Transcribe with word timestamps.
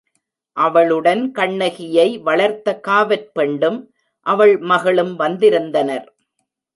அவளுடன் 0.57 1.31
கண்ணகி 1.31 1.85
யை 1.89 2.17
வளர்த்த 2.17 2.79
காவற் 2.79 3.29
பெண்டும், 3.39 3.77
அவள் 4.25 4.57
மகளும் 4.57 5.19
வந்திருந் 5.19 5.69
தனர். 5.69 6.07